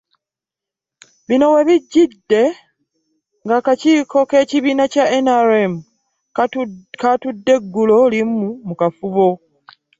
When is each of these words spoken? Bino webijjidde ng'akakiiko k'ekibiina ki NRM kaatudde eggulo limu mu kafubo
Bino 1.27 1.47
webijjidde 1.55 2.41
ng'akakiiko 3.45 4.19
k'ekibiina 4.29 4.83
ki 4.93 5.01
NRM 5.23 5.73
kaatudde 7.01 7.51
eggulo 7.59 7.97
limu 8.13 8.41
mu 8.67 8.73
kafubo 8.81 9.27